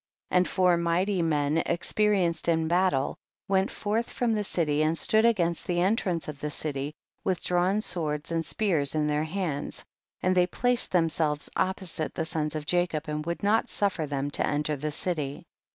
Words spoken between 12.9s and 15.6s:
and would not suffer them to enter the citv.